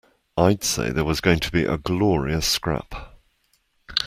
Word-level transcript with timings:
I'd 0.35 0.63
say 0.63 0.89
there 0.89 1.03
was 1.05 1.21
going 1.21 1.41
to 1.41 1.51
be 1.51 1.63
a 1.63 1.77
glorious 1.77 2.47
scrap. 2.47 3.13